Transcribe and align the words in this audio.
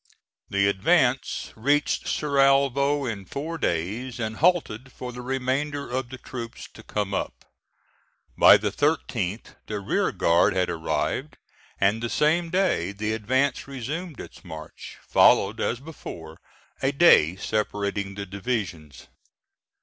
The 0.49 0.67
advance 0.67 1.53
reached 1.55 2.05
Cerralvo 2.07 3.05
in 3.05 3.23
four 3.25 3.59
days 3.59 4.19
and 4.19 4.37
halted 4.37 4.91
for 4.91 5.11
the 5.11 5.21
remainder 5.21 5.87
of 5.91 6.09
the 6.09 6.17
troops 6.17 6.67
to 6.73 6.81
come 6.81 7.13
up. 7.13 7.45
By 8.35 8.57
the 8.57 8.71
13th 8.71 9.53
the 9.67 9.79
rear 9.79 10.11
guard 10.11 10.53
had 10.55 10.71
arrived, 10.71 11.37
and 11.79 12.01
the 12.01 12.09
same 12.09 12.49
day 12.49 12.91
the 12.93 13.13
advance 13.13 13.67
resumed 13.67 14.19
its 14.19 14.43
march, 14.43 14.97
followed 15.07 15.59
as 15.59 15.79
before, 15.79 16.39
a 16.81 16.91
day 16.91 17.35
separating 17.35 18.15
the 18.15 18.25
divisions. 18.25 19.05